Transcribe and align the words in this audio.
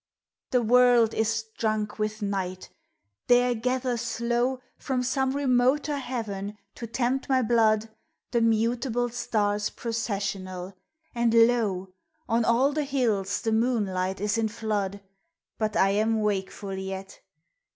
The 0.49 0.63
world 0.63 1.13
is 1.13 1.45
drunk 1.59 1.99
with 1.99 2.23
night, 2.23 2.69
there 3.27 3.53
gather 3.53 3.97
slow 3.97 4.59
From 4.79 5.03
some 5.03 5.35
remoter 5.35 5.97
heaven 5.97 6.57
to 6.73 6.87
tempt 6.87 7.29
my 7.29 7.43
blood 7.43 7.87
The 8.31 8.41
mutable 8.41 9.09
stars 9.09 9.69
processional, 9.69 10.75
and 11.13 11.31
lo! 11.45 11.93
On 12.27 12.43
all 12.43 12.73
the 12.73 12.83
hills 12.83 13.41
the 13.41 13.51
moonlight 13.51 14.19
is 14.19 14.39
in 14.39 14.47
flood; 14.47 15.01
But 15.59 15.75
I 15.77 15.91
am 15.91 16.21
wakeful 16.21 16.73
yet. 16.73 17.19